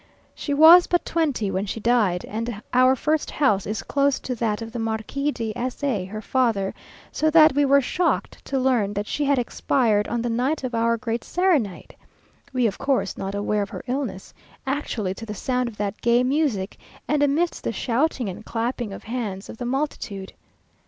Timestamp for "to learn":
8.45-8.95